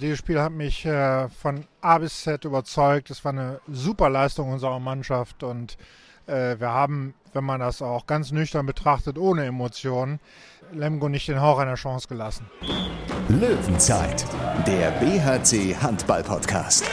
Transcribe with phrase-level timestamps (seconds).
[0.00, 3.10] Dieses Spiel hat mich äh, von A bis Z überzeugt.
[3.10, 5.76] Es war eine super Leistung unserer Mannschaft und
[6.26, 10.18] äh, wir haben, wenn man das auch ganz nüchtern betrachtet, ohne Emotionen,
[10.72, 12.50] Lemgo nicht den Hauch einer Chance gelassen.
[13.28, 14.26] Löwenzeit,
[14.66, 16.84] der BHC Handball Podcast.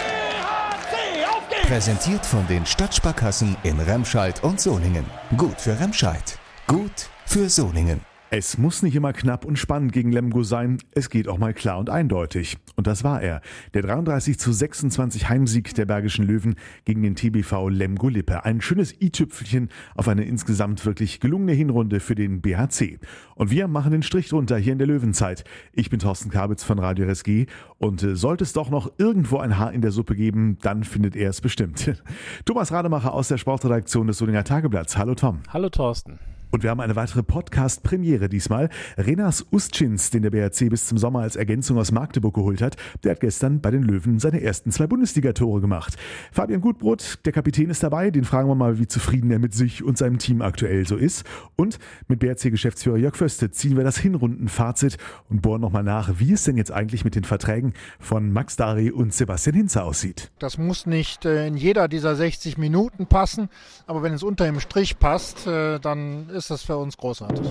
[0.92, 5.08] BHC, Präsentiert von den Stadtsparkassen in Remscheid und Solingen.
[5.38, 6.38] Gut für Remscheid,
[6.68, 8.11] gut für Solingen.
[8.34, 11.80] Es muss nicht immer knapp und spannend gegen Lemgo sein, es geht auch mal klar
[11.80, 12.58] und eindeutig.
[12.78, 13.42] Und das war er.
[13.74, 16.56] Der 33 zu 26 Heimsieg der Bergischen Löwen
[16.86, 18.46] gegen den TBV Lemgo Lippe.
[18.46, 23.00] Ein schönes i-Tüpfelchen auf eine insgesamt wirklich gelungene Hinrunde für den BHC.
[23.36, 25.44] Und wir machen den Strich drunter hier in der Löwenzeit.
[25.74, 27.48] Ich bin Thorsten Kabitz von Radio RSG
[27.80, 31.18] und äh, sollte es doch noch irgendwo ein Haar in der Suppe geben, dann findet
[31.18, 32.02] er es bestimmt.
[32.46, 34.96] Thomas Rademacher aus der Sportredaktion des Solinger Tageblatts.
[34.96, 35.42] Hallo Tom.
[35.50, 36.18] Hallo Thorsten.
[36.52, 38.70] Und wir haben eine weitere Podcast-Premiere diesmal.
[38.98, 43.12] Renas Ustschins, den der BRC bis zum Sommer als Ergänzung aus Magdeburg geholt hat, der
[43.12, 45.96] hat gestern bei den Löwen seine ersten zwei Bundesligatore gemacht.
[46.34, 48.12] Fabian Gutbrot, der Kapitän, ist dabei.
[48.12, 51.24] Den fragen wir mal, wie zufrieden er mit sich und seinem Team aktuell so ist.
[51.56, 51.80] Und
[52.10, 54.98] mit BRC-Geschäftsführer Jörg Föste ziehen wir das Hinrundenfazit
[55.30, 58.92] und bohren nochmal nach, wie es denn jetzt eigentlich mit den Verträgen von Max Dari
[58.92, 60.32] und Sebastian Hinze aussieht.
[60.40, 63.48] Das muss nicht äh, in jeder dieser 60 Minuten passen,
[63.88, 67.46] aber wenn es unter dem Strich passt, äh, dann ist ist das für uns großartig.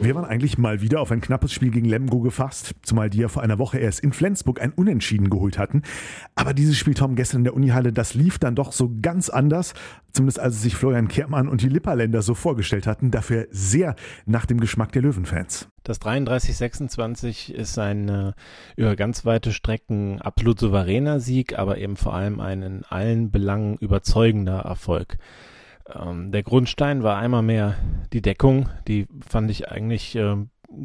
[0.00, 3.26] Wir waren eigentlich mal wieder auf ein knappes Spiel gegen Lemgo gefasst, zumal die ja
[3.26, 5.82] vor einer Woche erst in Flensburg ein Unentschieden geholt hatten.
[6.36, 9.74] Aber dieses Spiel, Tom, gestern in der Unihalle, das lief dann doch so ganz anders.
[10.12, 13.10] Zumindest als sich Florian Kehrmann und die Lipperländer so vorgestellt hatten.
[13.10, 15.68] Dafür sehr nach dem Geschmack der Löwenfans.
[15.82, 18.32] Das 33-26 ist ein äh,
[18.76, 23.78] über ganz weite Strecken absolut souveräner Sieg, aber eben vor allem ein in allen Belangen
[23.78, 25.18] überzeugender Erfolg.
[25.92, 27.76] Ähm, der Grundstein war einmal mehr
[28.12, 30.36] die Deckung, die fand ich eigentlich äh,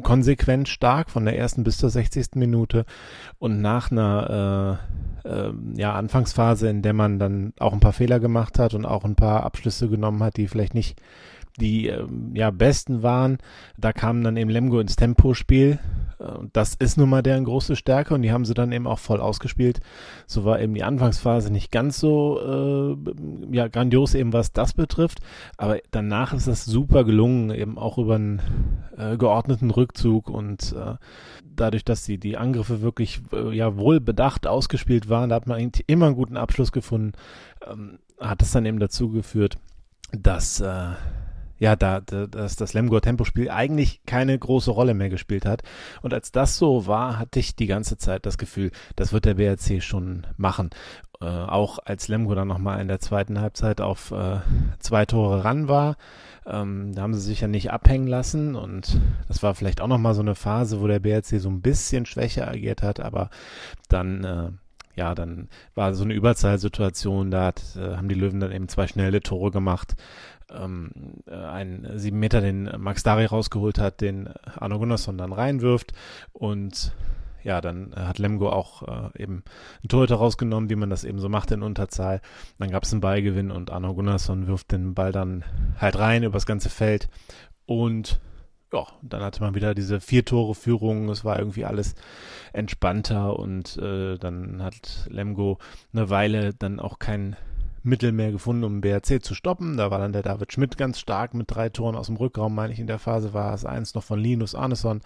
[0.02, 2.34] konsequent stark von der ersten bis zur 60.
[2.34, 2.84] Minute
[3.38, 4.78] und nach einer
[5.24, 8.84] äh, äh, ja, Anfangsphase, in der man dann auch ein paar Fehler gemacht hat und
[8.84, 11.00] auch ein paar Abschlüsse genommen hat, die vielleicht nicht
[11.58, 13.38] die äh, ja besten waren,
[13.76, 15.78] da kam dann eben Lemgo ins Tempospiel
[16.20, 18.98] und das ist nun mal deren große Stärke und die haben sie dann eben auch
[18.98, 19.80] voll ausgespielt.
[20.26, 25.20] So war eben die Anfangsphase nicht ganz so äh, ja, grandios eben, was das betrifft.
[25.56, 28.42] Aber danach ist das super gelungen, eben auch über einen
[28.96, 30.96] äh, geordneten Rückzug und äh,
[31.56, 35.70] dadurch, dass die, die Angriffe wirklich äh, ja wohl bedacht ausgespielt waren, da hat man
[35.86, 37.12] immer einen guten Abschluss gefunden,
[37.66, 39.56] ähm, hat das dann eben dazu geführt,
[40.12, 40.90] dass äh,
[41.60, 45.62] ja, da, da dass das Lemgor Tempospiel eigentlich keine große Rolle mehr gespielt hat.
[46.02, 49.34] Und als das so war, hatte ich die ganze Zeit das Gefühl, das wird der
[49.34, 50.70] BRC schon machen.
[51.20, 54.38] Äh, auch als Lemgo dann nochmal in der zweiten Halbzeit auf äh,
[54.78, 55.96] zwei Tore ran war,
[56.46, 60.14] ähm, da haben sie sich ja nicht abhängen lassen und das war vielleicht auch nochmal
[60.14, 63.28] so eine Phase, wo der BRC so ein bisschen schwächer agiert hat, aber
[63.88, 64.50] dann äh,
[64.96, 68.86] ja, dann war so eine Überzahlsituation, da hat, äh, haben die Löwen dann eben zwei
[68.86, 69.94] schnelle Tore gemacht
[70.52, 70.90] ähm,
[71.26, 75.92] äh, einen sieben Meter, den Max Dari rausgeholt hat, den Arno Gunnarsson dann reinwirft
[76.32, 76.92] und
[77.42, 78.82] ja, dann hat Lemgo auch
[79.14, 79.44] äh, eben
[79.82, 82.20] ein Torhüter rausgenommen, wie man das eben so macht in Unterzahl.
[82.58, 85.44] Dann gab es einen Ballgewinn und Arno Gunnarsson wirft den Ball dann
[85.78, 87.08] halt rein übers ganze Feld
[87.66, 88.20] und
[88.72, 91.08] ja, dann hatte man wieder diese vier Tore Führung.
[91.08, 91.94] Es war irgendwie alles
[92.52, 95.58] entspannter und äh, dann hat Lemgo
[95.92, 97.36] eine Weile dann auch kein
[97.82, 99.76] Mittel mehr gefunden, um BRC zu stoppen.
[99.76, 102.72] Da war dann der David Schmidt ganz stark mit drei Toren aus dem Rückraum, meine
[102.72, 105.00] ich, in der Phase war es eins noch von Linus Arneson.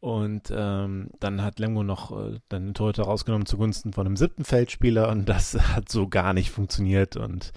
[0.00, 4.44] Und ähm, dann hat Lemgo noch äh, dann den Torhüter rausgenommen zugunsten von einem siebten
[4.44, 7.52] Feldspieler und das hat so gar nicht funktioniert und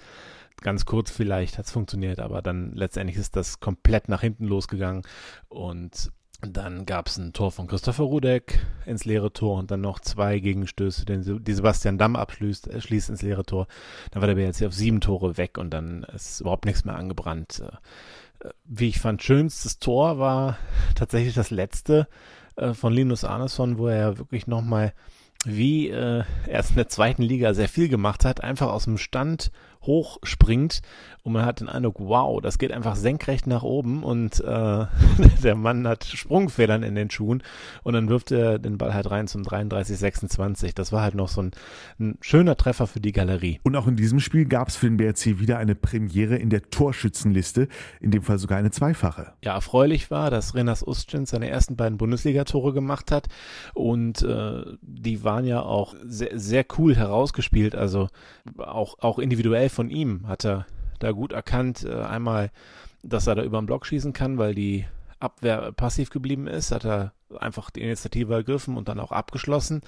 [0.60, 5.02] ganz kurz vielleicht hat es funktioniert, aber dann letztendlich ist das komplett nach hinten losgegangen
[5.48, 6.10] und
[6.52, 10.38] dann gab es ein Tor von Christopher Rudek ins leere Tor und dann noch zwei
[10.38, 13.66] Gegenstöße, den, die Sebastian Damm abschließt äh, schließt ins leere Tor.
[14.10, 17.62] Dann war der BRC auf sieben Tore weg und dann ist überhaupt nichts mehr angebrannt.
[18.40, 20.58] Äh, wie ich fand, schönstes Tor war
[20.94, 22.08] tatsächlich das letzte
[22.56, 24.92] äh, von Linus Arneson, wo er wirklich nochmal
[25.46, 29.50] wie er es in der zweiten Liga sehr viel gemacht hat, einfach aus dem Stand
[29.86, 30.82] hochspringt
[31.24, 34.44] und man hat den Eindruck, wow, das geht einfach senkrecht nach oben und äh,
[35.42, 37.42] der Mann hat Sprungfedern in den Schuhen
[37.82, 40.74] und dann wirft er den Ball halt rein zum 33-26.
[40.74, 41.52] Das war halt noch so ein,
[41.98, 43.58] ein, schöner Treffer für die Galerie.
[43.62, 46.68] Und auch in diesem Spiel gab es für den BRC wieder eine Premiere in der
[46.68, 47.68] Torschützenliste,
[48.00, 49.32] in dem Fall sogar eine zweifache.
[49.42, 53.28] Ja, erfreulich war, dass Renas Ustjens seine ersten beiden Bundesligatore gemacht hat
[53.72, 58.08] und äh, die waren ja auch sehr, sehr cool herausgespielt, also
[58.58, 60.66] auch, auch individuell von ihm hat er
[61.00, 61.84] da gut erkannt.
[61.84, 62.50] Äh, einmal,
[63.02, 64.86] dass er da über den Block schießen kann, weil die
[65.20, 69.80] Abwehr passiv geblieben ist, hat er einfach die Initiative ergriffen und dann auch abgeschlossen.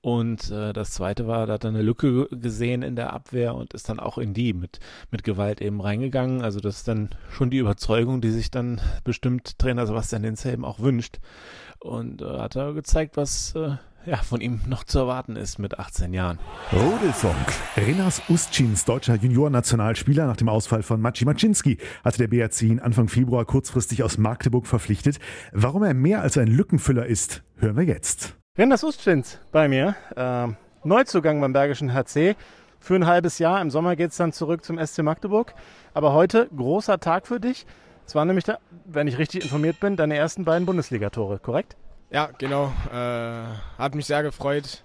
[0.00, 3.74] Und äh, das zweite war, da hat er eine Lücke gesehen in der Abwehr und
[3.74, 4.80] ist dann auch in die mit,
[5.10, 6.42] mit Gewalt eben reingegangen.
[6.42, 10.80] Also das ist dann schon die Überzeugung, die sich dann bestimmt Trainer Sebastian eben auch
[10.80, 11.20] wünscht.
[11.78, 15.78] Und äh, hat er gezeigt, was äh, ja, von ihm noch zu erwarten ist mit
[15.78, 16.38] 18 Jahren.
[16.72, 17.36] Rudelfunk.
[17.76, 23.08] Renas Ustschins, deutscher Junior-Nationalspieler nach dem Ausfall von Maciej Maczynski, hatte der BRC ihn Anfang
[23.08, 25.18] Februar kurzfristig aus Magdeburg verpflichtet.
[25.52, 28.36] Warum er mehr als ein Lückenfüller ist, hören wir jetzt.
[28.58, 29.94] Renas Ustschins bei mir.
[30.16, 30.48] Äh,
[30.84, 32.36] Neuzugang beim Bergischen HC.
[32.80, 33.62] Für ein halbes Jahr.
[33.62, 35.54] Im Sommer geht es dann zurück zum SC Magdeburg.
[35.94, 37.64] Aber heute großer Tag für dich.
[38.04, 41.76] Es waren nämlich, da, wenn ich richtig informiert bin, deine ersten beiden Bundesligatore, korrekt?
[42.12, 42.72] Ja, genau.
[42.92, 44.82] Äh, hat mich sehr gefreut,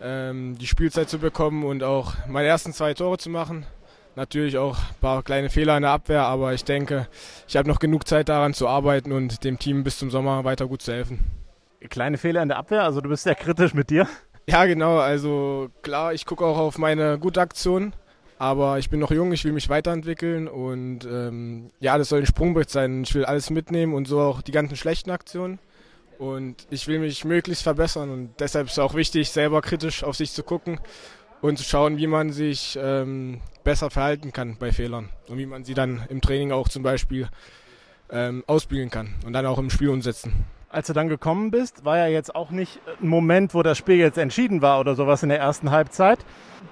[0.00, 3.66] ähm, die Spielzeit zu bekommen und auch meine ersten zwei Tore zu machen.
[4.14, 7.08] Natürlich auch ein paar kleine Fehler in der Abwehr, aber ich denke,
[7.46, 10.66] ich habe noch genug Zeit daran zu arbeiten und dem Team bis zum Sommer weiter
[10.66, 11.18] gut zu helfen.
[11.90, 14.08] Kleine Fehler in der Abwehr, also du bist sehr kritisch mit dir.
[14.48, 14.96] Ja, genau.
[14.98, 17.92] Also klar, ich gucke auch auf meine gute Aktion,
[18.38, 22.26] aber ich bin noch jung, ich will mich weiterentwickeln und ähm, ja, das soll ein
[22.26, 23.02] Sprungbrett sein.
[23.02, 25.58] Ich will alles mitnehmen und so auch die ganzen schlechten Aktionen.
[26.18, 30.16] Und ich will mich möglichst verbessern und deshalb ist es auch wichtig, selber kritisch auf
[30.16, 30.80] sich zu gucken
[31.42, 35.64] und zu schauen, wie man sich ähm, besser verhalten kann bei Fehlern und wie man
[35.64, 37.28] sie dann im Training auch zum Beispiel
[38.10, 40.44] ähm, ausbügeln kann und dann auch im Spiel umsetzen.
[40.68, 43.96] Als du dann gekommen bist, war ja jetzt auch nicht ein Moment, wo das Spiel
[43.96, 46.18] jetzt entschieden war oder sowas in der ersten Halbzeit.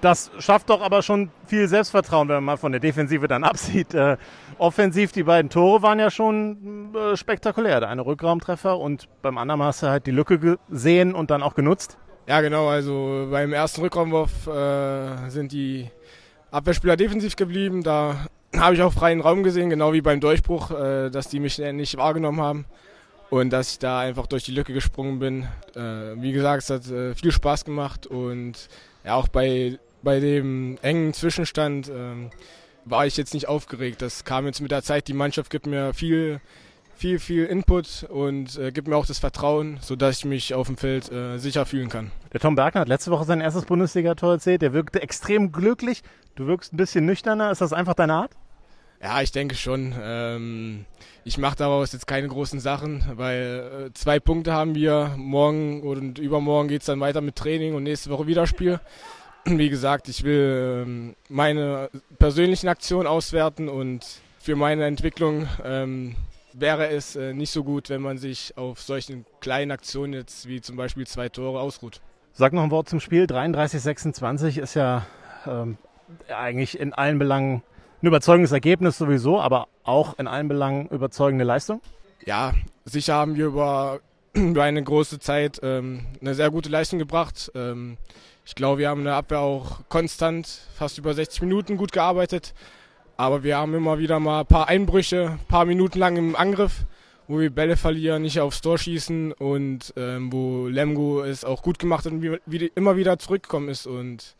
[0.01, 3.93] Das schafft doch aber schon viel Selbstvertrauen, wenn man mal von der Defensive dann absieht.
[4.57, 7.79] Offensiv, die beiden Tore waren ja schon äh, spektakulär.
[7.79, 11.55] Der eine Rückraumtreffer und beim anderen hast du halt die Lücke gesehen und dann auch
[11.55, 11.97] genutzt.
[12.27, 12.67] Ja, genau.
[12.67, 15.89] Also beim ersten Rückraumwurf äh, sind die
[16.51, 17.83] Abwehrspieler defensiv geblieben.
[17.83, 21.57] Da habe ich auch freien Raum gesehen, genau wie beim Durchbruch, äh, dass die mich
[21.57, 22.65] nicht wahrgenommen haben
[23.29, 25.43] und dass ich da einfach durch die Lücke gesprungen bin.
[25.75, 28.69] Äh, wie gesagt, es hat äh, viel Spaß gemacht und
[29.03, 32.29] ja, auch bei, bei dem engen Zwischenstand ähm,
[32.85, 34.01] war ich jetzt nicht aufgeregt.
[34.01, 35.07] Das kam jetzt mit der Zeit.
[35.07, 36.39] Die Mannschaft gibt mir viel,
[36.95, 40.77] viel, viel Input und äh, gibt mir auch das Vertrauen, sodass ich mich auf dem
[40.77, 42.11] Feld äh, sicher fühlen kann.
[42.31, 44.61] Der Tom Bergner hat letzte Woche sein erstes Bundesliga-Tor erzählt.
[44.61, 46.03] Der wirkte extrem glücklich.
[46.35, 47.51] Du wirkst ein bisschen nüchterner.
[47.51, 48.31] Ist das einfach deine Art?
[49.01, 49.93] Ja, ich denke schon.
[50.01, 50.85] Ähm,
[51.23, 55.13] ich mache daraus jetzt keine großen Sachen, weil äh, zwei Punkte haben wir.
[55.17, 58.79] Morgen und übermorgen geht es dann weiter mit Training und nächste Woche wieder Spiel.
[59.57, 64.03] Wie gesagt, ich will ähm, meine persönlichen Aktionen auswerten und
[64.39, 66.15] für meine Entwicklung ähm,
[66.53, 70.61] wäre es äh, nicht so gut, wenn man sich auf solchen kleinen Aktionen jetzt wie
[70.61, 72.01] zum Beispiel zwei Tore ausruht.
[72.33, 73.25] Sag noch ein Wort zum Spiel.
[73.25, 75.05] 33-26 ist ja
[75.45, 75.77] ähm,
[76.27, 77.61] eigentlich in allen Belangen
[78.01, 81.81] ein überzeugendes Ergebnis sowieso, aber auch in allen Belangen überzeugende Leistung?
[82.25, 83.99] Ja, sicher haben wir über,
[84.33, 87.51] über eine große Zeit ähm, eine sehr gute Leistung gebracht.
[87.53, 87.97] Ähm,
[88.45, 92.53] ich glaube, wir haben in der Abwehr auch konstant fast über 60 Minuten gut gearbeitet.
[93.17, 96.85] Aber wir haben immer wieder mal ein paar Einbrüche, ein paar Minuten lang im Angriff,
[97.27, 101.79] wo wir Bälle verlieren, nicht aufs Tor schießen und ähm, wo Lemgo es auch gut
[101.79, 103.87] gemacht hat und wie, immer wieder zurückgekommen ist.
[103.87, 104.35] Und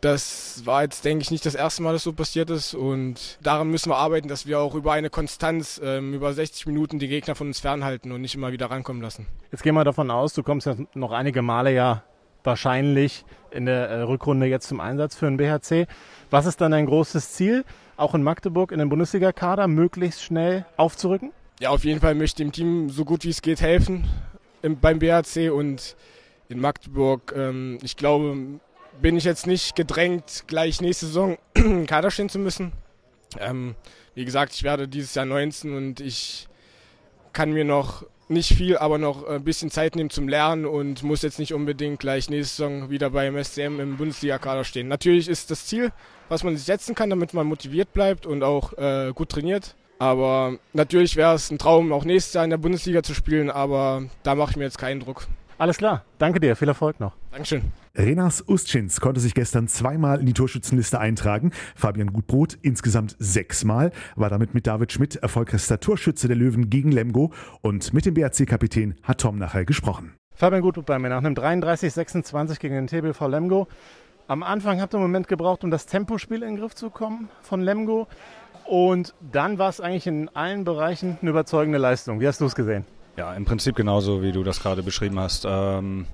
[0.00, 2.74] das war jetzt, denke ich, nicht das erste Mal, dass so passiert ist.
[2.74, 6.98] Und daran müssen wir arbeiten, dass wir auch über eine Konstanz, ähm, über 60 Minuten
[6.98, 9.26] die Gegner von uns fernhalten und nicht immer wieder rankommen lassen.
[9.52, 12.02] Jetzt gehen wir davon aus, du kommst ja noch einige Male ja
[12.44, 15.86] wahrscheinlich in der äh, Rückrunde jetzt zum Einsatz für den BHC.
[16.30, 17.64] Was ist dann dein großes Ziel,
[17.96, 21.32] auch in Magdeburg in den Bundesliga-Kader möglichst schnell aufzurücken?
[21.60, 24.04] Ja, auf jeden Fall möchte ich dem Team so gut wie es geht helfen
[24.62, 25.96] im, beim BHC und
[26.48, 27.32] in Magdeburg.
[27.36, 28.36] Ähm, ich glaube,
[29.00, 32.72] bin ich jetzt nicht gedrängt, gleich nächste Saison im Kader stehen zu müssen.
[33.38, 33.74] Ähm,
[34.14, 36.48] wie gesagt, ich werde dieses Jahr 19 und ich
[37.32, 41.22] kann mir noch nicht viel, aber noch ein bisschen Zeit nehmen zum Lernen und muss
[41.22, 44.88] jetzt nicht unbedingt gleich nächste Saison wieder beim SCM im Bundesliga-Kader stehen.
[44.88, 45.92] Natürlich ist das Ziel,
[46.28, 49.74] was man sich setzen kann, damit man motiviert bleibt und auch äh, gut trainiert.
[49.98, 54.04] Aber natürlich wäre es ein Traum, auch nächstes Jahr in der Bundesliga zu spielen, aber
[54.24, 55.28] da mache ich mir jetzt keinen Druck.
[55.62, 57.14] Alles klar, danke dir, viel Erfolg noch.
[57.30, 57.62] Dankeschön.
[57.94, 61.52] Renas Ustschins konnte sich gestern zweimal in die Torschützenliste eintragen.
[61.76, 67.32] Fabian Gutbrot insgesamt sechsmal, war damit mit David Schmidt erfolgreichster Torschütze der Löwen gegen Lemgo
[67.60, 70.14] und mit dem BRC-Kapitän hat Tom nachher gesprochen.
[70.34, 73.68] Fabian Gutbrot bei mir nach einem 33-26 gegen den TBV Lemgo.
[74.26, 77.28] Am Anfang habt ihr einen Moment gebraucht, um das Tempospiel in den Griff zu kommen
[77.42, 78.08] von Lemgo.
[78.64, 82.18] Und dann war es eigentlich in allen Bereichen eine überzeugende Leistung.
[82.18, 82.84] Wie hast du es gesehen?
[83.16, 85.46] Ja, im Prinzip genauso, wie du das gerade beschrieben hast.
[85.46, 86.06] Ähm,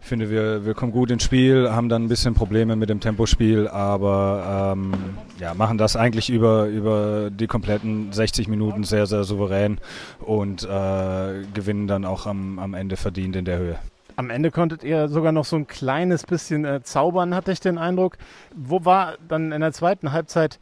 [0.00, 3.00] ich finde, wir, wir kommen gut ins Spiel, haben dann ein bisschen Probleme mit dem
[3.00, 4.92] Tempospiel, aber ähm,
[5.38, 9.78] ja, machen das eigentlich über, über die kompletten 60 Minuten sehr, sehr souverän
[10.20, 13.78] und äh, gewinnen dann auch am, am Ende verdient in der Höhe.
[14.16, 17.76] Am Ende konntet ihr sogar noch so ein kleines bisschen äh, zaubern, hatte ich den
[17.76, 18.16] Eindruck.
[18.54, 20.58] Wo war dann in der zweiten Halbzeit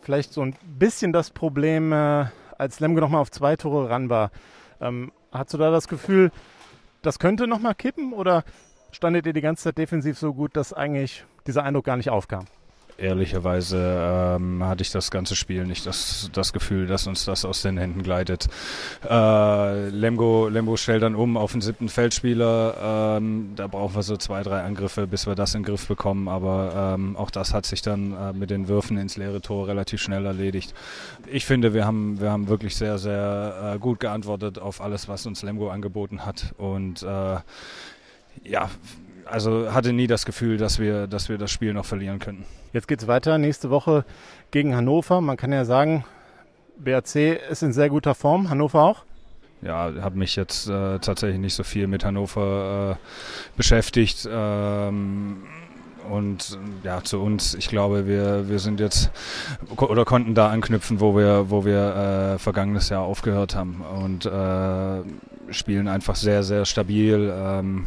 [0.00, 2.24] vielleicht so ein bisschen das Problem, äh,
[2.56, 4.30] als Lemgo nochmal auf zwei Tore ran war?
[4.80, 6.30] Ähm, hast du da das Gefühl,
[7.02, 8.44] das könnte nochmal kippen oder
[8.90, 12.46] standet ihr die ganze Zeit defensiv so gut, dass eigentlich dieser Eindruck gar nicht aufkam?
[12.98, 17.62] Ehrlicherweise ähm, hatte ich das ganze Spiel nicht das, das Gefühl, dass uns das aus
[17.62, 18.48] den Händen gleitet.
[19.08, 23.16] Äh, Lemgo, Lemgo stellt dann um auf den siebten Feldspieler.
[23.18, 26.28] Ähm, da brauchen wir so zwei, drei Angriffe, bis wir das in den Griff bekommen.
[26.28, 30.02] Aber ähm, auch das hat sich dann äh, mit den Würfen ins leere Tor relativ
[30.02, 30.74] schnell erledigt.
[31.26, 35.24] Ich finde, wir haben, wir haben wirklich sehr, sehr äh, gut geantwortet auf alles, was
[35.24, 36.52] uns Lemgo angeboten hat.
[36.58, 37.36] Und äh,
[38.44, 38.70] ja,
[39.30, 42.44] also hatte nie das Gefühl, dass wir, dass wir das Spiel noch verlieren könnten.
[42.72, 44.04] Jetzt geht es weiter nächste Woche
[44.50, 45.20] gegen Hannover.
[45.20, 46.04] Man kann ja sagen,
[46.78, 48.50] BRC ist in sehr guter Form.
[48.50, 49.04] Hannover auch?
[49.62, 54.28] Ja, habe mich jetzt äh, tatsächlich nicht so viel mit Hannover äh, beschäftigt.
[54.30, 55.42] Ähm,
[56.10, 59.10] und ja, zu uns, ich glaube, wir, wir sind jetzt
[59.76, 65.52] oder konnten da anknüpfen, wo wir, wo wir äh, vergangenes Jahr aufgehört haben und äh,
[65.52, 67.32] spielen einfach sehr, sehr stabil.
[67.34, 67.86] Ähm,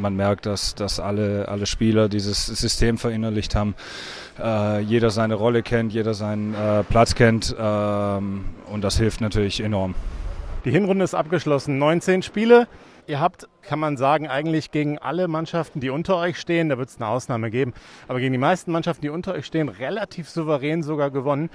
[0.00, 3.74] man merkt, dass, dass alle, alle Spieler dieses System verinnerlicht haben.
[4.38, 9.60] Äh, jeder seine Rolle kennt, jeder seinen äh, Platz kennt ähm, und das hilft natürlich
[9.60, 9.94] enorm.
[10.64, 11.78] Die Hinrunde ist abgeschlossen.
[11.78, 12.66] 19 Spiele.
[13.10, 16.90] Ihr habt, kann man sagen, eigentlich gegen alle Mannschaften, die unter euch stehen, da wird
[16.90, 17.74] es eine Ausnahme geben,
[18.06, 21.50] aber gegen die meisten Mannschaften, die unter euch stehen, relativ souverän sogar gewonnen.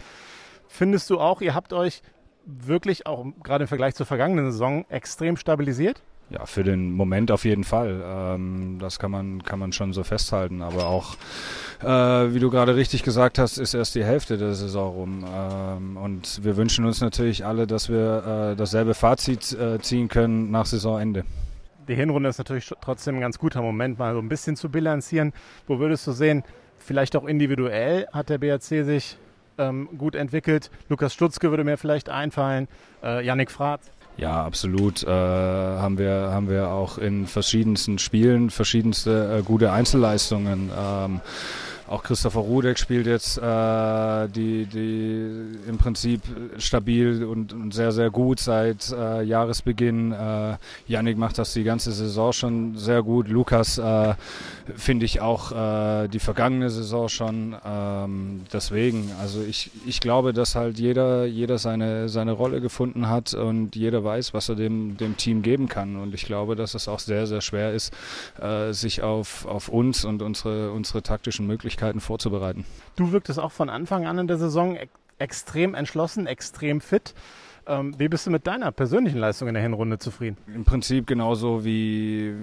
[0.67, 2.01] Findest du auch, ihr habt euch
[2.45, 6.01] wirklich auch gerade im Vergleich zur vergangenen Saison extrem stabilisiert?
[6.29, 8.03] Ja, für den Moment auf jeden Fall.
[8.03, 10.61] Ähm, das kann man, kann man schon so festhalten.
[10.61, 11.15] Aber auch,
[11.81, 15.25] äh, wie du gerade richtig gesagt hast, ist erst die Hälfte der Saison rum.
[15.25, 20.51] Ähm, und wir wünschen uns natürlich alle, dass wir äh, dasselbe Fazit äh, ziehen können
[20.51, 21.23] nach Saisonende.
[21.87, 25.33] Die Hinrunde ist natürlich trotzdem ein ganz guter Moment, mal so ein bisschen zu bilanzieren.
[25.67, 26.43] Wo würdest du sehen,
[26.77, 29.17] vielleicht auch individuell hat der BRC sich
[29.57, 30.71] ähm, gut entwickelt?
[30.89, 32.67] Lukas Stutzke würde mir vielleicht einfallen,
[33.03, 33.91] äh, Yannick Fratz.
[34.17, 35.03] Ja, absolut.
[35.03, 40.71] Äh, haben wir haben wir auch in verschiedensten Spielen verschiedenste äh, gute Einzelleistungen.
[40.77, 41.19] Ähm,
[41.87, 46.21] auch Christopher Rudek spielt jetzt äh, die, die im Prinzip
[46.57, 50.11] stabil und, und sehr, sehr gut seit äh, Jahresbeginn.
[50.11, 53.27] Äh, Yannick macht das die ganze Saison schon sehr gut.
[53.27, 54.15] Lukas äh,
[54.75, 57.55] finde ich auch äh, die vergangene Saison schon.
[57.63, 63.35] Ähm, deswegen, also ich, ich glaube, dass halt jeder, jeder seine, seine Rolle gefunden hat
[63.35, 65.97] und jeder weiß, was er dem, dem Team geben kann.
[65.97, 67.93] Und ich glaube, dass es auch sehr, sehr schwer ist,
[68.41, 72.65] äh, sich auf, auf uns und unsere, unsere taktischen Möglichkeiten Möglichkeiten vorzubereiten.
[72.95, 74.77] Du wirktest auch von Anfang an in der Saison
[75.19, 77.13] extrem entschlossen, extrem fit.
[77.67, 80.37] Ähm, wie bist du mit deiner persönlichen Leistung in der Hinrunde zufrieden?
[80.53, 82.33] Im Prinzip genauso wie,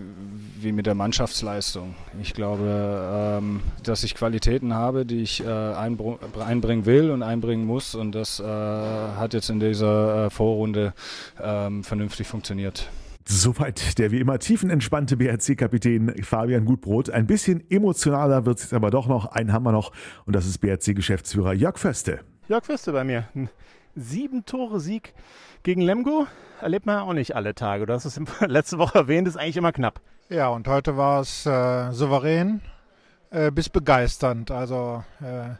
[0.58, 1.94] wie mit der Mannschaftsleistung.
[2.20, 7.94] Ich glaube, ähm, dass ich Qualitäten habe, die ich äh, einbringen will und einbringen muss.
[7.94, 10.92] Und das äh, hat jetzt in dieser äh, Vorrunde
[11.40, 12.88] ähm, vernünftig funktioniert.
[13.24, 17.10] Soweit der wie immer tiefenentspannte BRC-Kapitän Fabian Gutbrot.
[17.10, 19.26] Ein bisschen emotionaler wird es aber doch noch.
[19.26, 19.92] Einen haben wir noch
[20.26, 22.20] und das ist BRC-Geschäftsführer Jörg Föste.
[22.48, 23.28] Jörg Föste bei mir.
[23.34, 23.48] Ein
[23.94, 25.14] sieben Tore Sieg
[25.62, 26.26] gegen Lemgo
[26.60, 27.86] erlebt man ja auch nicht alle Tage.
[27.86, 30.00] Du hast es letzte Woche erwähnt, ist eigentlich immer knapp.
[30.28, 32.60] Ja, und heute war es äh, souverän
[33.30, 34.50] äh, bis begeisternd.
[34.50, 35.50] Also äh,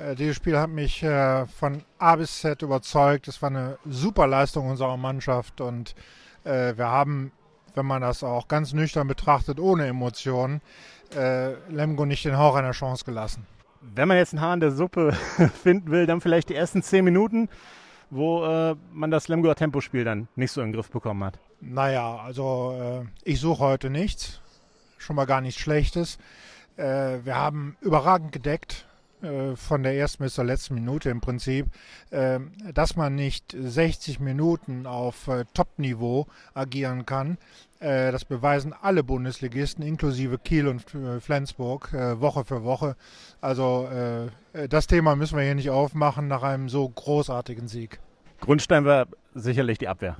[0.00, 3.28] äh dieses Spiel hat mich äh, von A bis Z überzeugt.
[3.28, 5.94] Es war eine super Leistung unserer Mannschaft und
[6.44, 7.32] äh, wir haben,
[7.74, 10.60] wenn man das auch ganz nüchtern betrachtet, ohne Emotionen,
[11.14, 13.46] äh, Lemgo nicht den Hauch einer Chance gelassen.
[13.80, 15.12] Wenn man jetzt einen Haar in der Suppe
[15.62, 17.48] finden will, dann vielleicht die ersten zehn Minuten,
[18.10, 21.38] wo äh, man das Lemgoer Tempospiel dann nicht so in den Griff bekommen hat.
[21.60, 24.40] Naja, also äh, ich suche heute nichts,
[24.98, 26.18] schon mal gar nichts Schlechtes.
[26.76, 28.86] Äh, wir haben überragend gedeckt,
[29.54, 31.66] von der ersten bis zur letzten Minute im Prinzip,
[32.10, 32.40] äh,
[32.74, 37.38] dass man nicht 60 Minuten auf äh, Top-Niveau agieren kann.
[37.80, 40.84] Das beweisen alle Bundesligisten, inklusive Kiel und
[41.20, 42.94] Flensburg, Woche für Woche.
[43.40, 43.88] Also
[44.68, 47.98] das Thema müssen wir hier nicht aufmachen nach einem so großartigen Sieg.
[48.40, 50.18] Grundstein war sicherlich die Abwehr.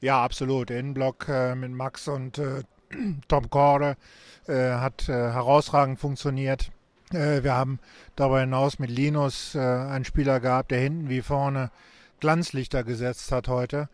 [0.00, 0.72] Ja, absolut.
[0.72, 2.42] Innenblock mit Max und
[3.28, 3.96] Tom Korde
[4.48, 6.72] hat herausragend funktioniert.
[7.14, 7.78] Äh, wir haben
[8.16, 11.70] darüber hinaus mit Linus äh, einen Spieler gehabt, der hinten wie vorne
[12.20, 13.88] Glanzlichter gesetzt hat heute.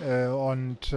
[0.00, 0.92] und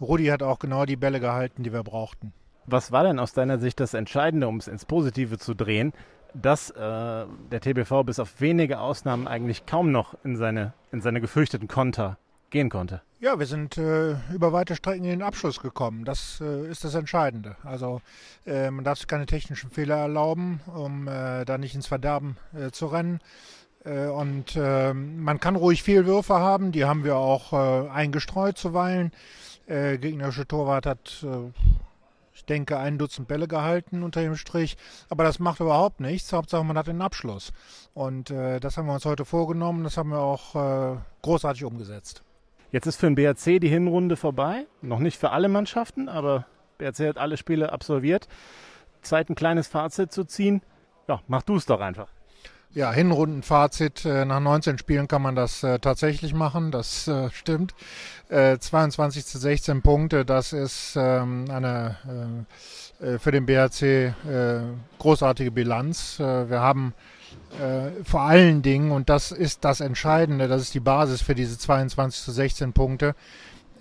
[0.00, 2.32] Rudi hat auch genau die Bälle gehalten, die wir brauchten.
[2.66, 5.92] Was war denn aus deiner Sicht das Entscheidende, um es ins Positive zu drehen,
[6.34, 11.20] dass äh, der TBV bis auf wenige Ausnahmen eigentlich kaum noch in seine, in seine
[11.20, 12.18] gefürchteten Konter
[12.52, 13.02] gehen konnte?
[13.18, 16.04] Ja, wir sind äh, über weite Strecken in den Abschluss gekommen.
[16.04, 17.56] Das äh, ist das Entscheidende.
[17.64, 18.00] Also
[18.46, 22.70] äh, man darf sich keine technischen Fehler erlauben, um äh, da nicht ins Verderben äh,
[22.70, 23.20] zu rennen.
[23.84, 29.10] und ähm, man kann ruhig Fehlwürfe haben, die haben wir auch eingestreut zuweilen.
[29.66, 31.24] Äh, gegnerische Torwart hat
[32.42, 34.76] ich denke, ein Dutzend Bälle gehalten unter dem Strich.
[35.08, 36.32] Aber das macht überhaupt nichts.
[36.32, 37.52] Hauptsache, man hat den Abschluss.
[37.94, 39.84] Und äh, das haben wir uns heute vorgenommen.
[39.84, 42.24] Das haben wir auch äh, großartig umgesetzt.
[42.72, 44.66] Jetzt ist für den BRC die Hinrunde vorbei.
[44.80, 46.46] Noch nicht für alle Mannschaften, aber
[46.78, 48.28] BRC hat alle Spiele absolviert.
[49.02, 50.62] Zeit, ein kleines Fazit zu ziehen.
[51.06, 52.08] Ja, mach du es doch einfach.
[52.74, 54.06] Ja, Hinrundenfazit.
[54.06, 56.70] Äh, nach 19 Spielen kann man das äh, tatsächlich machen.
[56.70, 57.74] Das äh, stimmt.
[58.30, 62.46] Äh, 22 zu 16 Punkte, das ist ähm, eine
[63.18, 64.14] für den BRC
[64.98, 66.20] großartige Bilanz.
[66.20, 66.94] wir haben
[68.04, 72.22] vor allen Dingen, und das ist das Entscheidende, das ist die Basis für diese 22
[72.22, 73.14] zu 16 Punkte,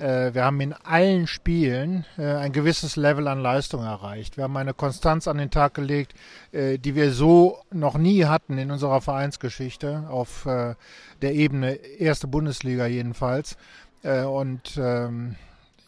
[0.02, 4.36] äh, wir haben in allen Spielen äh, ein gewisses Level an Leistung erreicht.
[4.36, 6.16] Wir haben eine Konstanz an den Tag gelegt,
[6.52, 12.88] äh, die wir so noch nie hatten in unserer Vereinsgeschichte, auf der Ebene erste Bundesliga
[12.88, 13.58] jedenfalls.
[14.04, 15.36] und ähm,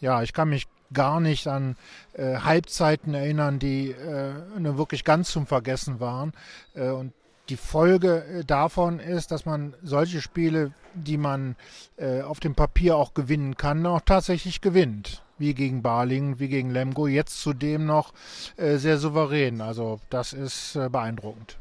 [0.00, 1.76] ja, ich kann mich gar nicht an
[2.12, 4.34] äh, Halbzeiten erinnern, die äh,
[4.76, 6.32] wirklich ganz zum Vergessen waren.
[6.74, 7.12] Äh, und
[7.48, 11.56] die Folge äh, davon ist, dass man solche Spiele, die man
[11.96, 15.22] äh, auf dem Papier auch gewinnen kann, auch tatsächlich gewinnt.
[15.36, 18.12] Wie gegen Barling, wie gegen Lemgo, jetzt zudem noch
[18.56, 19.60] äh, sehr souverän.
[19.60, 21.58] Also das ist äh, beeindruckend.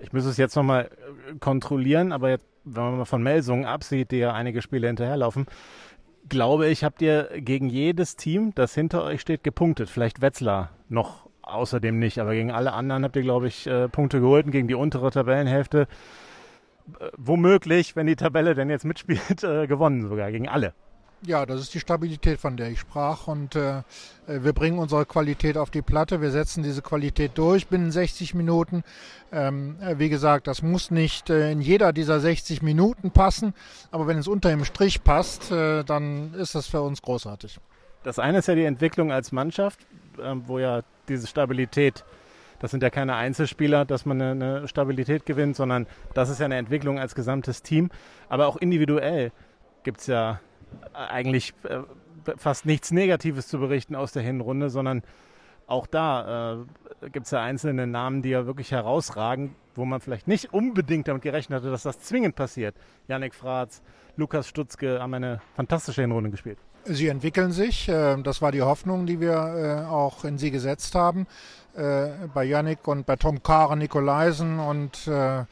[0.00, 0.90] Ich muss es jetzt nochmal
[1.30, 5.46] äh, kontrollieren, aber jetzt, wenn man mal von Melsungen absieht, die ja einige Spiele hinterherlaufen,
[6.28, 9.90] glaube ich, habt ihr gegen jedes Team, das hinter euch steht, gepunktet.
[9.90, 12.18] Vielleicht Wetzlar noch außerdem nicht.
[12.18, 15.10] Aber gegen alle anderen habt ihr, glaube ich, äh, Punkte geholt und gegen die untere
[15.10, 15.86] Tabellenhälfte
[17.00, 20.74] äh, womöglich, wenn die Tabelle denn jetzt mitspielt, äh, gewonnen sogar gegen alle.
[21.26, 23.28] Ja, das ist die Stabilität, von der ich sprach.
[23.28, 23.82] Und äh,
[24.26, 26.20] wir bringen unsere Qualität auf die Platte.
[26.20, 28.84] Wir setzen diese Qualität durch binnen 60 Minuten.
[29.32, 33.54] Ähm, wie gesagt, das muss nicht äh, in jeder dieser 60 Minuten passen.
[33.90, 37.58] Aber wenn es unter dem Strich passt, äh, dann ist das für uns großartig.
[38.02, 39.80] Das eine ist ja die Entwicklung als Mannschaft,
[40.46, 42.04] wo ja diese Stabilität,
[42.60, 46.46] das sind ja keine Einzelspieler, dass man eine, eine Stabilität gewinnt, sondern das ist ja
[46.46, 47.90] eine Entwicklung als gesamtes Team.
[48.28, 49.32] Aber auch individuell
[49.82, 50.40] gibt es ja
[50.92, 51.80] eigentlich äh,
[52.36, 55.02] fast nichts Negatives zu berichten aus der Hinrunde, sondern
[55.66, 56.64] auch da
[57.02, 61.08] äh, gibt es ja einzelne Namen, die ja wirklich herausragen, wo man vielleicht nicht unbedingt
[61.08, 62.74] damit gerechnet hatte, dass das zwingend passiert.
[63.08, 63.82] Yannick Fratz,
[64.16, 66.58] Lukas Stutzke haben eine fantastische Hinrunde gespielt.
[66.86, 67.88] Sie entwickeln sich.
[67.88, 71.26] Ähm, das war die Hoffnung, die wir äh, auch in sie gesetzt haben.
[71.74, 75.44] Äh, bei Yannick und bei Tom Karen Nikolaisen und äh,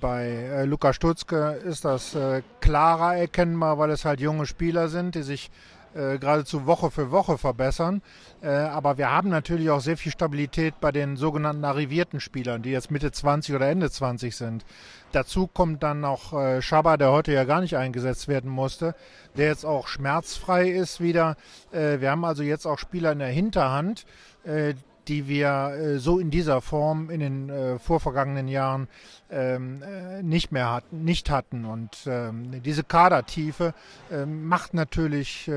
[0.00, 2.16] bei Lukas Stutzke ist das
[2.62, 5.50] klarer erkennbar, weil es halt junge Spieler sind, die sich
[5.94, 8.02] äh, geradezu Woche für Woche verbessern.
[8.42, 12.70] Äh, aber wir haben natürlich auch sehr viel Stabilität bei den sogenannten arrivierten Spielern, die
[12.70, 14.64] jetzt Mitte 20 oder Ende 20 sind.
[15.12, 18.94] Dazu kommt dann noch äh, Schaber, der heute ja gar nicht eingesetzt werden musste,
[19.36, 21.36] der jetzt auch schmerzfrei ist wieder.
[21.72, 24.06] Äh, wir haben also jetzt auch Spieler in der Hinterhand,
[24.44, 24.74] äh,
[25.10, 28.86] die wir äh, so in dieser Form in den äh, vorvergangenen Jahren
[29.30, 31.64] ähm, äh, nicht mehr hatten, nicht hatten.
[31.64, 33.74] Und ähm, diese Kadertiefe
[34.10, 35.50] ähm, macht natürlich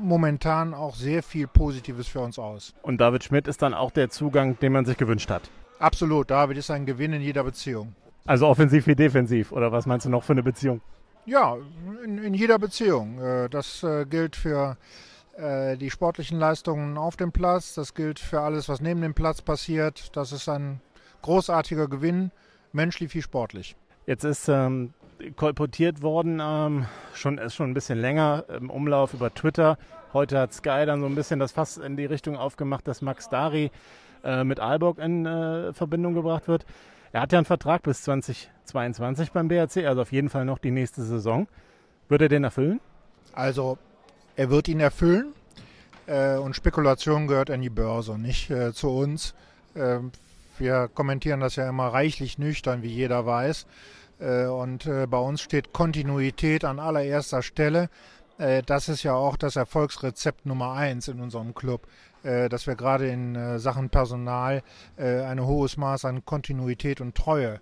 [0.00, 2.74] momentan auch sehr viel Positives für uns aus.
[2.82, 5.42] Und David Schmidt ist dann auch der Zugang, den man sich gewünscht hat.
[5.78, 7.94] Absolut, David ist ein Gewinn in jeder Beziehung.
[8.26, 10.80] Also offensiv wie defensiv, oder was meinst du noch für eine Beziehung?
[11.24, 11.56] Ja,
[12.04, 13.20] in, in jeder Beziehung.
[13.50, 14.76] Das gilt für
[15.38, 17.74] die sportlichen Leistungen auf dem Platz.
[17.74, 20.16] Das gilt für alles, was neben dem Platz passiert.
[20.16, 20.80] Das ist ein
[21.22, 22.32] großartiger Gewinn,
[22.72, 23.76] menschlich wie sportlich.
[24.06, 24.94] Jetzt ist ähm,
[25.36, 29.78] kolportiert worden, ähm, schon ist schon ein bisschen länger im Umlauf über Twitter.
[30.12, 33.28] Heute hat Sky dann so ein bisschen das Fass in die Richtung aufgemacht, dass Max
[33.28, 33.70] Dari
[34.24, 36.64] äh, mit Aalborg in äh, Verbindung gebracht wird.
[37.12, 40.70] Er hat ja einen Vertrag bis 2022 beim BRC, also auf jeden Fall noch die
[40.70, 41.48] nächste Saison.
[42.08, 42.80] Wird er den erfüllen?
[43.32, 43.78] Also
[44.38, 45.34] er wird ihn erfüllen.
[46.06, 49.34] Äh, und Spekulation gehört an die Börse, nicht äh, zu uns.
[49.74, 49.98] Äh,
[50.58, 53.66] wir kommentieren das ja immer reichlich nüchtern, wie jeder weiß.
[54.20, 57.90] Äh, und bei uns steht Kontinuität an allererster Stelle.
[58.66, 61.88] Das ist ja auch das Erfolgsrezept Nummer eins in unserem Club,
[62.22, 64.62] dass wir gerade in Sachen Personal
[64.96, 67.60] ein hohes Maß an Kontinuität und Treue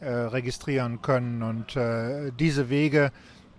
[0.00, 1.44] registrieren können.
[1.44, 1.78] Und
[2.40, 3.12] diese Wege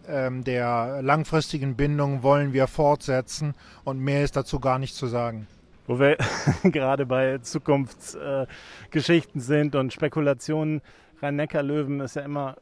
[0.09, 5.47] ähm, der langfristigen Bindung wollen wir fortsetzen und mehr ist dazu gar nicht zu sagen.
[5.87, 6.17] Wo wir
[6.63, 10.81] gerade bei Zukunftsgeschichten äh, sind und Spekulationen,
[11.21, 12.55] Rhein-Neckar-Löwen ist ja immer,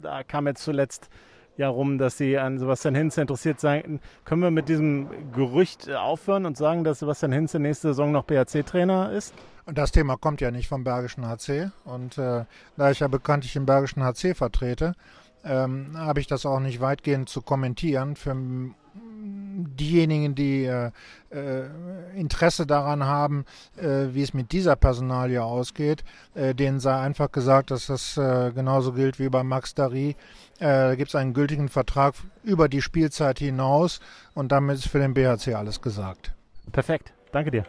[0.00, 1.10] da kam jetzt zuletzt
[1.56, 4.00] ja rum, dass sie an Sebastian Hinze interessiert sein.
[4.24, 9.12] Können wir mit diesem Gerücht aufhören und sagen, dass Sebastian Hinze nächste Saison noch BHC-Trainer
[9.12, 9.34] ist?
[9.66, 11.70] Und das Thema kommt ja nicht vom Bergischen HC.
[11.84, 12.44] Und äh,
[12.76, 14.94] da ich ja bekanntlich den Bergischen HC vertrete,
[15.44, 18.16] ähm, habe ich das auch nicht weitgehend zu kommentieren.
[18.16, 18.34] Für
[19.56, 20.90] diejenigen, die äh,
[21.30, 21.64] äh,
[22.14, 23.44] Interesse daran haben,
[23.76, 26.04] äh, wie es mit dieser Personalie ausgeht,
[26.34, 30.10] äh, denen sei einfach gesagt, dass das äh, genauso gilt wie bei Max Dari.
[30.58, 34.00] Äh, da gibt es einen gültigen Vertrag über die Spielzeit hinaus
[34.34, 36.32] und damit ist für den BHC alles gesagt.
[36.72, 37.12] Perfekt.
[37.32, 37.64] Danke dir.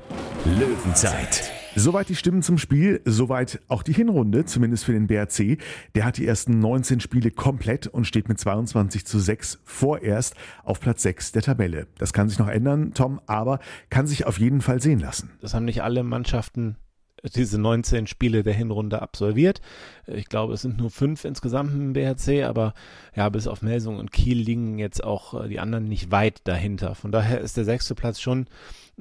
[0.46, 1.52] Löwenzeit.
[1.78, 5.58] Soweit die Stimmen zum Spiel, soweit auch die Hinrunde, zumindest für den BRC.
[5.94, 10.80] Der hat die ersten 19 Spiele komplett und steht mit 22 zu 6 vorerst auf
[10.80, 11.88] Platz 6 der Tabelle.
[11.98, 13.60] Das kann sich noch ändern, Tom, aber
[13.90, 15.32] kann sich auf jeden Fall sehen lassen.
[15.42, 16.78] Das haben nicht alle Mannschaften
[17.24, 19.62] diese 19 Spiele der Hinrunde absolviert.
[20.08, 22.74] Ich glaube, es sind nur fünf insgesamt im BHC, aber
[23.16, 26.96] ja, bis auf Melsung und Kiel liegen jetzt auch äh, die anderen nicht weit dahinter.
[26.96, 28.48] Von daher ist der sechste Platz schon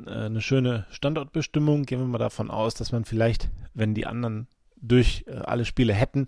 [0.07, 1.85] äh, eine schöne Standortbestimmung.
[1.85, 4.46] Gehen wir mal davon aus, dass man vielleicht, wenn die anderen
[4.81, 6.27] durch äh, alle Spiele hätten,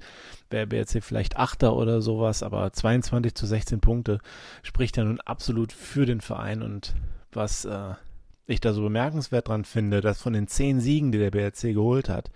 [0.50, 4.18] wäre BRC vielleicht Achter oder sowas, aber 22 zu 16 Punkte
[4.62, 6.94] spricht ja nun absolut für den Verein und
[7.32, 7.94] was äh,
[8.46, 12.08] ich da so bemerkenswert dran finde, dass von den zehn Siegen, die der BRC geholt
[12.08, 12.30] hat,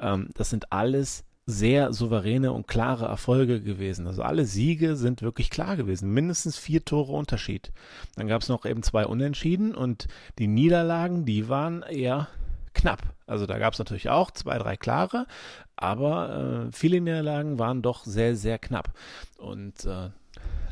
[0.00, 4.06] ähm, das sind alles sehr souveräne und klare Erfolge gewesen.
[4.06, 6.12] Also alle Siege sind wirklich klar gewesen.
[6.12, 7.72] Mindestens vier Tore Unterschied.
[8.14, 10.06] Dann gab es noch eben zwei Unentschieden und
[10.38, 12.28] die Niederlagen, die waren eher
[12.74, 13.02] knapp.
[13.26, 15.26] Also da gab es natürlich auch zwei, drei klare,
[15.74, 18.92] aber äh, viele Niederlagen waren doch sehr, sehr knapp.
[19.36, 20.10] Und äh,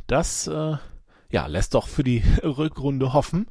[0.07, 0.77] das äh,
[1.31, 3.47] ja, lässt doch für die Rückrunde hoffen.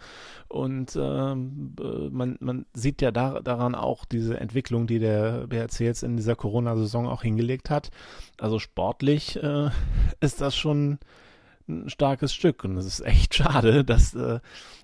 [0.48, 5.82] Und ähm, äh, man, man sieht ja da, daran auch diese Entwicklung, die der BRC
[5.82, 7.92] jetzt in dieser Corona-Saison auch hingelegt hat.
[8.39, 9.70] Also sportlich äh,
[10.20, 11.00] ist das schon
[11.68, 12.63] ein starkes Stück.
[12.63, 14.39] Und es ist echt schade, dass äh,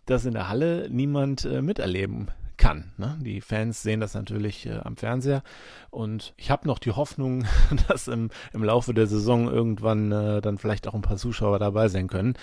[0.05, 2.29] das in der Halle niemand äh, miterleben
[2.65, 2.91] kann.
[2.97, 3.15] Ne?
[3.21, 5.43] Die Fans sehen das natürlich äh, am Fernseher
[5.91, 7.45] und ich habe noch die Hoffnung,
[7.87, 11.89] dass im, im Laufe der Saison irgendwann äh, dann vielleicht auch ein paar Zuschauer dabei
[11.89, 12.33] sein können,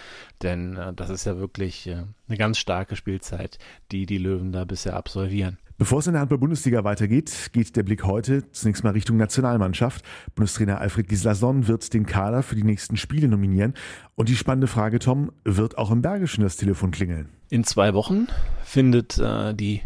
[0.41, 3.59] denn äh, das ist ja wirklich äh, eine ganz starke Spielzeit,
[3.91, 5.59] die die Löwen da bisher absolvieren.
[5.77, 10.05] Bevor es in der Handball-Bundesliga weitergeht, geht der Blick heute zunächst mal Richtung Nationalmannschaft.
[10.37, 13.75] Bundestrainer Alfred Gislason wird den Kader für die nächsten Spiele nominieren.
[14.15, 17.31] Und die spannende Frage, Tom, wird auch im Bergischen das Telefon klingeln?
[17.51, 18.29] In zwei Wochen
[18.63, 19.83] findet äh, die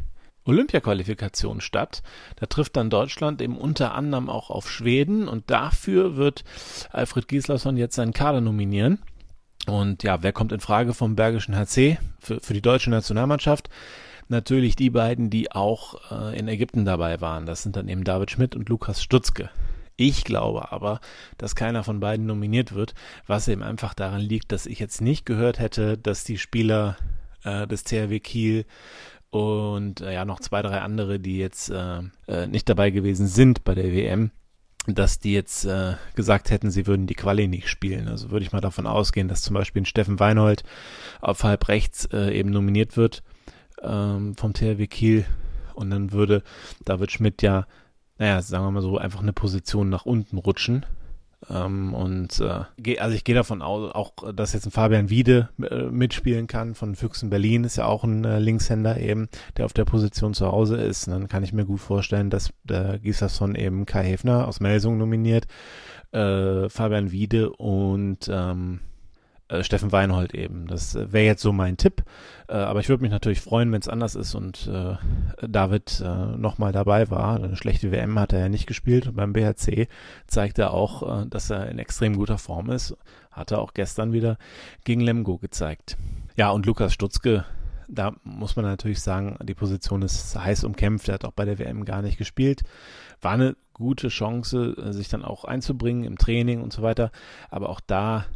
[0.46, 2.02] Olympiaqualifikation statt.
[2.36, 6.44] Da trifft dann Deutschland eben unter anderem auch auf Schweden und dafür wird
[6.90, 9.00] Alfred Gislason jetzt seinen Kader nominieren.
[9.66, 13.68] Und ja, wer kommt in Frage vom Bergischen HC für, für die deutsche Nationalmannschaft?
[14.28, 17.46] Natürlich die beiden, die auch äh, in Ägypten dabei waren.
[17.46, 19.50] Das sind dann eben David Schmidt und Lukas Stutzke.
[19.96, 21.00] Ich glaube aber,
[21.38, 22.94] dass keiner von beiden nominiert wird,
[23.26, 26.96] was eben einfach daran liegt, dass ich jetzt nicht gehört hätte, dass die Spieler
[27.44, 28.66] äh, des THW Kiel
[29.36, 33.64] und äh, ja noch zwei, drei andere, die jetzt äh, äh, nicht dabei gewesen sind
[33.64, 34.30] bei der WM,
[34.86, 38.08] dass die jetzt äh, gesagt hätten, sie würden die Quali nicht spielen.
[38.08, 40.62] Also würde ich mal davon ausgehen, dass zum Beispiel ein Steffen Weinhold
[41.20, 43.22] auf halb rechts äh, eben nominiert wird
[43.82, 45.24] ähm, vom THW Kiel
[45.74, 46.42] und dann würde
[46.84, 47.66] David Schmidt ja,
[48.18, 50.86] naja, sagen wir mal so, einfach eine Position nach unten rutschen
[51.50, 55.84] ähm, und äh, also ich gehe davon aus, auch dass jetzt ein Fabian Wiede äh,
[55.84, 59.84] mitspielen kann von Füchsen Berlin, ist ja auch ein äh, Linkshänder eben, der auf der
[59.84, 61.06] Position zu Hause ist.
[61.06, 64.98] Und dann kann ich mir gut vorstellen, dass der Gislason eben Kai Hefner aus Melsung
[64.98, 65.46] nominiert,
[66.12, 68.80] äh, Fabian Wiede und ähm,
[69.48, 70.66] äh, Steffen Weinhold eben.
[70.66, 72.02] Das äh, wäre jetzt so mein Tipp.
[72.48, 74.68] Äh, aber ich würde mich natürlich freuen, wenn es anders ist und
[75.42, 76.02] David
[76.36, 77.36] nochmal dabei war.
[77.36, 79.06] Eine schlechte WM hat er ja nicht gespielt.
[79.06, 79.88] Und beim BHC
[80.26, 82.96] zeigt er auch, dass er in extrem guter Form ist.
[83.30, 84.38] Hat er auch gestern wieder
[84.84, 85.96] gegen Lemgo gezeigt.
[86.36, 87.44] Ja, und Lukas Stutzke,
[87.88, 91.08] da muss man natürlich sagen, die Position ist heiß umkämpft.
[91.08, 92.62] Er hat auch bei der WM gar nicht gespielt.
[93.20, 97.10] War eine gute Chance, sich dann auch einzubringen im Training und so weiter.
[97.50, 98.26] Aber auch da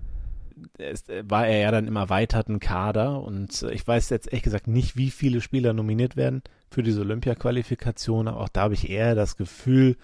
[0.78, 4.96] ist, war er ja dann im erweiterten Kader und ich weiß jetzt ehrlich gesagt nicht,
[4.96, 9.36] wie viele Spieler nominiert werden für diese Olympia-Qualifikation, aber auch da habe ich eher das
[9.36, 9.96] Gefühl,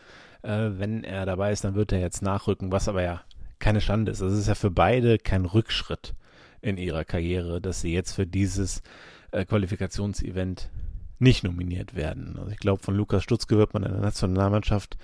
[0.43, 3.23] äh, wenn er dabei ist, dann wird er jetzt nachrücken, was aber ja
[3.59, 4.21] keine Schande ist.
[4.21, 6.15] Es ist ja für beide kein Rückschritt
[6.61, 8.83] in ihrer Karriere, dass sie jetzt für dieses
[9.31, 10.71] äh, Qualifikationsevent
[11.19, 12.37] nicht nominiert werden.
[12.39, 14.99] Also ich glaube, von Lukas Stutzke wird man in der Nationalmannschaft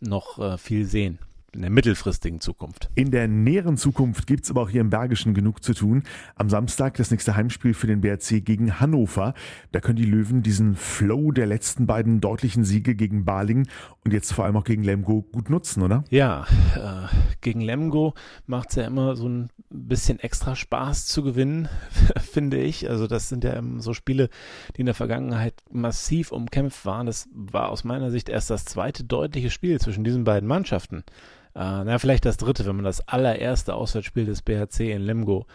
[0.00, 1.18] noch äh, viel sehen.
[1.54, 2.90] In der mittelfristigen Zukunft.
[2.94, 6.02] In der näheren Zukunft gibt es aber auch hier im Bergischen genug zu tun.
[6.34, 9.34] Am Samstag das nächste Heimspiel für den BRC gegen Hannover.
[9.70, 13.68] Da können die Löwen diesen Flow der letzten beiden deutlichen Siege gegen Balingen
[14.04, 16.04] und jetzt vor allem auch gegen Lemgo gut nutzen, oder?
[16.10, 17.08] Ja, äh,
[17.40, 18.14] gegen Lemgo
[18.46, 21.68] macht es ja immer so ein bisschen extra Spaß zu gewinnen,
[22.20, 22.88] finde ich.
[22.88, 24.30] Also das sind ja so Spiele,
[24.76, 27.06] die in der Vergangenheit massiv umkämpft waren.
[27.06, 31.04] Das war aus meiner Sicht erst das zweite deutliche Spiel zwischen diesen beiden Mannschaften.
[31.54, 35.46] Äh, na, vielleicht das dritte, wenn man das allererste Auswärtsspiel des BHC in Lemgo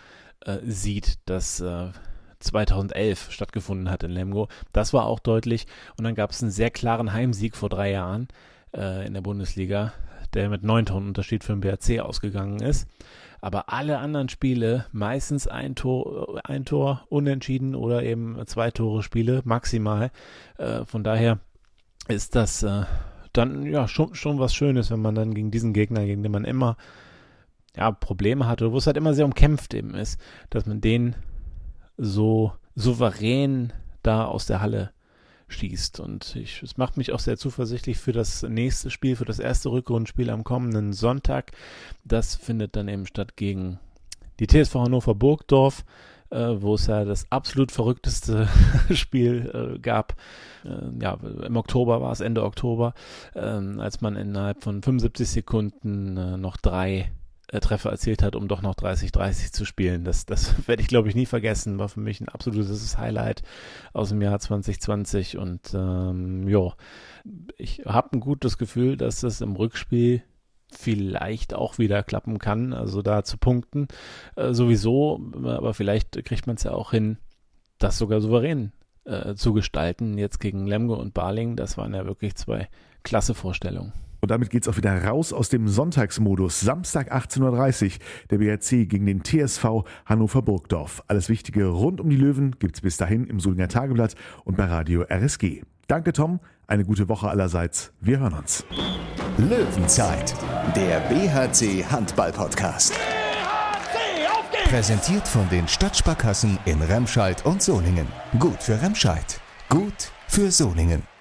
[0.46, 1.90] äh, sieht, das äh,
[2.40, 4.48] 2011 stattgefunden hat in Lemgo.
[4.74, 5.66] Das war auch deutlich.
[5.98, 8.28] Und dann gab es einen sehr klaren Heimsieg vor drei Jahren
[8.76, 9.94] äh, in der Bundesliga,
[10.34, 12.88] der mit neun Tonnen Unterschied für den BHC ausgegangen ist.
[13.40, 19.42] Aber alle anderen Spiele, meistens ein Tor, ein Tor unentschieden oder eben zwei Tore Spiele
[19.46, 20.12] maximal.
[20.58, 21.40] Äh, von daher
[22.08, 22.84] ist das äh,
[23.38, 26.46] dann ja schon, schon was Schönes, wenn man dann gegen diesen Gegner, gegen den man
[26.46, 26.78] immer
[27.76, 30.20] ja, Probleme hatte, wo es halt immer sehr umkämpft eben ist,
[30.50, 31.16] dass man den
[31.98, 33.74] so souverän
[34.04, 34.92] da aus der Halle
[35.48, 36.00] schießt.
[36.00, 39.70] Und ich, es macht mich auch sehr zuversichtlich für das nächste Spiel, für das erste
[39.70, 41.52] Rückrundenspiel am kommenden Sonntag.
[42.04, 43.80] Das findet dann eben statt gegen
[44.40, 45.84] die TSV Hannover Burgdorf,
[46.30, 48.48] äh, wo es ja das absolut verrückteste
[48.92, 50.16] Spiel äh, gab.
[50.66, 52.94] Äh, ja, im Oktober war es, Ende Oktober,
[53.36, 57.12] ähm, als man innerhalb von 75 Sekunden äh, noch drei
[57.50, 60.04] äh, Treffer erzielt hat, um doch noch 30-30 zu spielen.
[60.04, 61.80] Das, das werde ich, glaube ich, nie vergessen.
[61.80, 63.42] War für mich ein absolutes Highlight
[63.94, 65.38] aus dem Jahr 2020.
[65.38, 66.74] Und ähm, ja,
[67.58, 70.24] ich habe ein gutes Gefühl, dass das im Rückspiel
[70.72, 73.88] vielleicht auch wieder klappen kann, also da zu punkten.
[74.36, 77.18] Äh, sowieso, aber vielleicht kriegt man es ja auch hin,
[77.80, 78.72] das sogar souverän
[79.06, 80.18] äh, zu gestalten.
[80.18, 82.68] Jetzt gegen Lemgo und Barling, das waren ja wirklich zwei
[83.04, 83.94] klasse Vorstellungen.
[84.20, 86.60] Und damit geht's auch wieder raus aus dem Sonntagsmodus.
[86.60, 87.92] Samstag 18.30 Uhr
[88.32, 91.04] der BRC gegen den TSV Hannover Burgdorf.
[91.08, 95.04] Alles Wichtige rund um die Löwen gibt's bis dahin im Solinger Tageblatt und bei Radio
[95.04, 95.62] RSG.
[95.88, 97.92] Danke Tom, eine gute Woche allerseits.
[98.02, 98.66] Wir hören uns.
[99.38, 100.34] Löwenzeit,
[100.76, 102.94] der BHC Handball Podcast.
[102.94, 108.08] BHC, Präsentiert von den Stadtsparkassen in Remscheid und Solingen.
[108.38, 111.17] Gut für Remscheid, gut für Solingen.